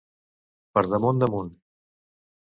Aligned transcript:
Per 0.77 0.83
damunt 0.93 1.21
damunt. 1.23 1.51